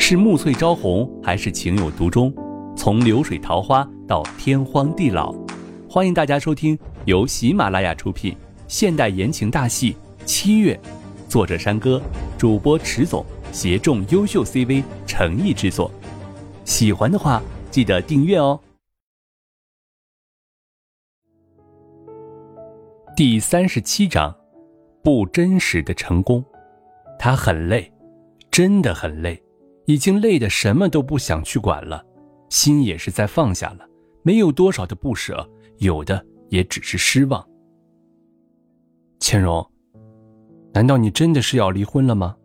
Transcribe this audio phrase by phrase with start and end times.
[0.00, 2.32] 是暮翠朝红，还是情有独钟？
[2.74, 5.34] 从流水桃花到天荒地老，
[5.90, 8.34] 欢迎大家收听由喜马拉雅出品
[8.68, 9.92] 现代言情大戏
[10.24, 10.80] 《七月》，
[11.30, 12.00] 作者山歌，
[12.38, 13.22] 主播迟总，
[13.52, 15.90] 协众优秀 CV 诚意制作。
[16.64, 18.58] 喜欢的话，记得订阅哦。
[23.14, 24.34] 第三十七章，
[25.02, 26.42] 不真实的成功。
[27.18, 27.92] 他很累，
[28.50, 29.42] 真的很累，
[29.88, 32.04] 已经累得什么都不想去管了，
[32.50, 33.88] 心也是在放下了，
[34.22, 35.48] 没有多少的不舍，
[35.78, 37.42] 有的也只是失望。
[39.18, 39.66] 倩蓉，
[40.74, 42.36] 难道你真的是要离婚了吗？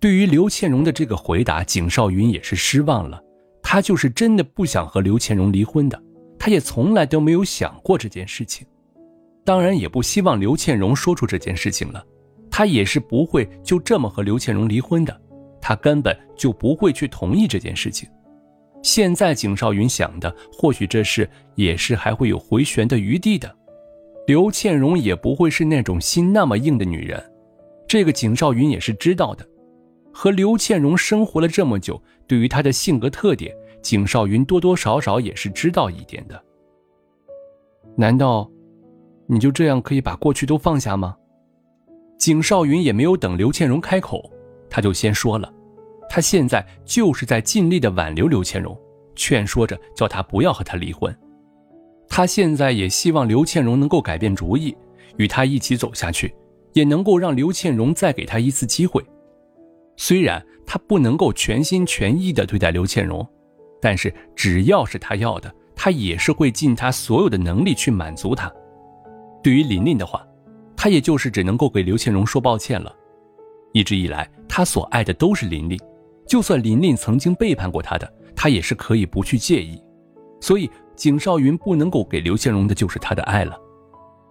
[0.00, 3.22] 对于刘倩蓉的这个回答，景少云也是失望了。
[3.62, 6.02] 他就是真的不想和刘倩蓉离婚的，
[6.36, 8.66] 他也从来都没有想过这件事情。
[9.44, 12.04] 当然也不希望刘倩蓉说出这件事情了，
[12.50, 15.20] 他也是不会就这么和刘倩蓉离婚的，
[15.68, 18.08] 他根本就不会去同意这件事情。
[18.84, 23.52] 现在景少云想的，或许这事也是还会有回旋的余地的。
[24.28, 27.20] 刘倩蓉也不会是那种心那么硬的女人，
[27.88, 29.44] 这个景少云也是知道的。
[30.12, 36.40] 和刘倩蓉生活了这么久，对于她的性格特点，景少云多多少少也是知道一点的。
[37.96, 38.48] 难道？
[39.26, 41.16] 你就这样可以把过去都放下吗？
[42.16, 44.30] 景少云也没有等刘倩蓉开口，
[44.70, 45.52] 他就先说了，
[46.16, 48.74] 他现在就是在尽力的挽留刘倩蓉，
[49.14, 51.14] 劝说着叫她不要和他离婚。
[52.08, 54.74] 他现在也希望刘倩蓉能够改变主意，
[55.18, 56.34] 与他一起走下去，
[56.72, 59.04] 也能够让刘倩蓉再给他一次机会。
[59.98, 63.22] 虽然他不能够全心全意的对待刘倩蓉，
[63.78, 68.50] 但是只要是他要的，他也是会尽他所有的能力去满足他。
[69.42, 70.26] 对于琳琳的话，
[70.74, 72.90] 他也就是只能够给刘倩蓉说抱歉了。
[73.74, 75.78] 一直以来，他所爱的都是琳琳，
[76.26, 79.82] 就算琳琳曾经背叛过他的，他也是可以不去介意。
[80.40, 83.58] 所以，景少云不能够给刘倩蓉的就是他的爱了。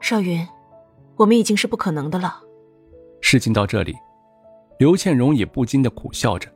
[0.00, 0.46] 少云，
[1.16, 2.40] 我们已经是不可能的了。
[3.20, 3.94] 事情到这里，
[4.78, 6.48] 刘倩蓉也不禁的苦笑着，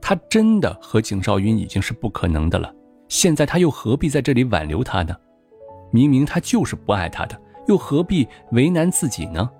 [0.00, 2.72] 她真的和景少云已经是不可能的了。
[3.08, 5.16] 现在他又何必在这里挽留他呢？
[5.90, 7.38] 明明他就是不爱他的。
[7.66, 9.50] 又何必为难自己呢？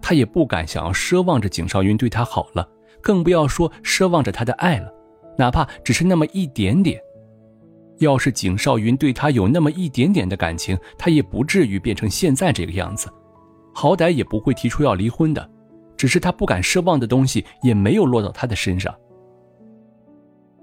[0.00, 2.68] 他也不敢想要奢望着景少云对他好了，
[3.08, 4.92] 更不要说奢望着他的爱了，
[5.38, 7.00] 哪怕只是那么一点点。
[8.00, 13.08] 要是景少云对他有那么一点点的感情，他也不至于变成现在这个样子，
[13.72, 15.50] 好歹也不会提出要离婚的。
[15.96, 18.94] 只是他不敢奢望的东西也没有落到他的身上。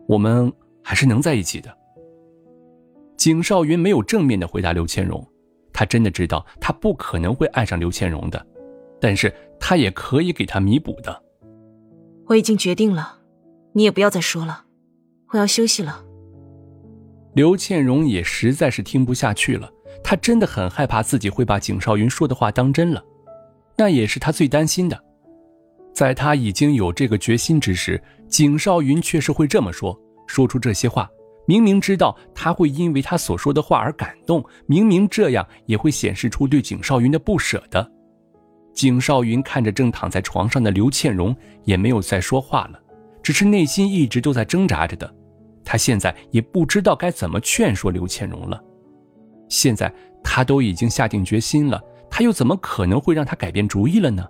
[0.07, 1.75] 我们还是能在一起的。
[3.17, 5.27] 景少云没有正面的回答刘千荣。
[5.73, 8.45] 他真的知道他不可能会爱上刘千荣的，
[9.01, 11.24] 但是他也可以给他弥补的。
[12.27, 13.19] 我已经决定了，
[13.73, 14.65] 你也不要再说了，
[15.29, 16.03] 我要休息了。
[17.33, 19.69] 刘倩蓉也实在是听不下去了，
[20.03, 23.03] 她真的很害怕自己会把景少云说的话当真了，
[23.77, 24.99] 那也是她最担心的。
[25.93, 29.97] 在他已经有这个决心之时，景少云却是会这么说，
[30.27, 31.09] 说出这些话。
[31.47, 37.91] 明明知道他会因为他所说的话而感动，明明这样也会显示出对景少云的不舍的。
[38.75, 42.79] 景少云看着正躺在床上的刘倩蓉，也没有再说话了，
[43.23, 45.11] 只是内心一直都在挣扎着的。
[45.63, 48.61] 他现在也不知道该怎么劝说刘倩蓉了。
[49.47, 49.91] 现在
[50.23, 54.27] 他都已经下定决心了，他又怎么可能会让他改变主意了呢？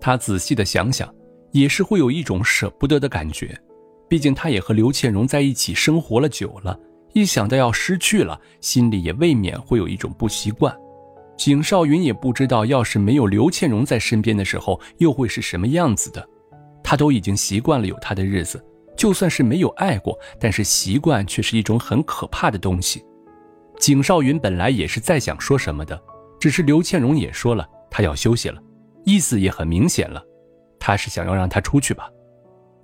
[0.00, 1.12] 他仔细的想想，
[1.50, 3.58] 也是会有一种舍不得的感觉。
[4.08, 6.78] 毕竟他也和刘倩蓉在一起生活了久了，
[7.12, 10.72] 一想到要失去了，心里也未免会有一种不习惯。
[11.36, 16.26] 景少云也不知道，要是没有刘倩蓉在身边的时候，又会是什么样子的。
[16.82, 18.64] 他都已经习惯了有她的日子，
[18.96, 23.04] 就算是没有爱过，但是习惯却是一种很可怕的东西。
[23.78, 26.00] 景少云本来也是在想说什么的，
[26.38, 28.62] 只是刘倩蓉也说了，她要休息了，
[29.04, 30.22] 意思也很明显了，
[30.78, 32.08] 他是想要让她出去吧。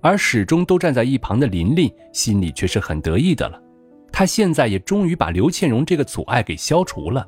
[0.00, 3.63] 而始终都站在一旁的琳琳心里却是很得意的了，
[4.10, 7.25] 她现在也终于把刘倩蓉这个阻碍给消除了。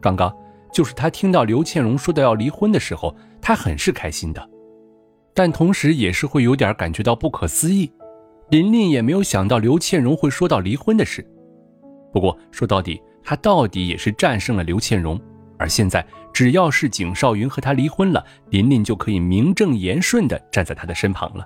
[0.00, 0.34] 刚刚
[0.72, 4.50] 就是他听到刘倩蓉说的要离婚的时候，他很是开心的，
[5.34, 7.90] 但同时也是会有点感觉到不可思议。
[8.50, 11.24] 琳琳也没有想到刘倩蓉会说到离婚的事，
[12.12, 15.20] 不过说到底，她到底也是战胜了刘倩蓉。
[15.56, 21.44] 而现在，只要是景少云和她离婚了，琳琳就可以名正言顺地站在他的身旁了。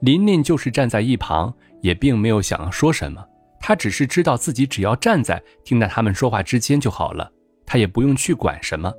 [0.00, 3.24] 琳琳就是站在一旁，也并没有想要说什么。
[3.60, 7.30] 她只是知道自己只要站在听到他们说话之间就好了，
[7.66, 8.90] 她也不用去管什么。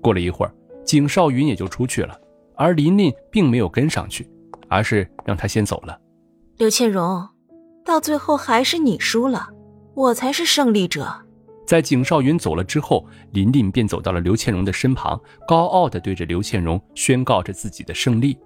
[0.00, 0.54] 过了一会儿，
[0.84, 2.18] 景少云也就出去了，
[2.54, 4.26] 而琳琳并没有跟上去。
[4.68, 5.96] 而是让他先走了。
[6.56, 7.24] 刘倩荣，
[7.84, 9.48] 到最后还是你输了，
[9.94, 11.06] 我才是胜利者。
[11.64, 18.36] 在景少云走了之后，琳琳便走到了刘倩荣的身旁，高傲地对着刘倩荣宣告着自己的胜利。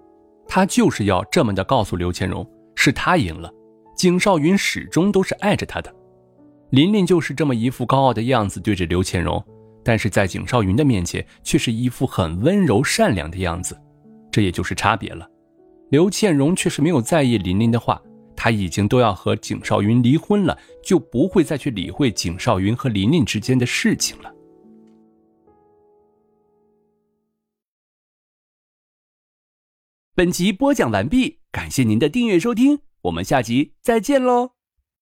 [0.47, 3.51] 她就是要这么的告诉刘倩荣，是她赢了，
[3.97, 5.91] 景少云始终都是爱着她的。
[6.71, 9.45] 琳琳就是这么一副高傲的样子对着刘倩荣，
[9.85, 13.77] 但是在景少云的面前却是一副很温柔善良的样子，
[14.31, 15.29] 这也就是差别了。
[15.91, 18.01] 刘倩荣却是没有在意琳琳的话。
[18.43, 24.33] 他已经都要和景少云离婚了，就不会再去理会景少云和琳琳之间的事情了。
[30.15, 34.60] 本集播讲完毕，感谢您的订阅收听，我们下集再见喽。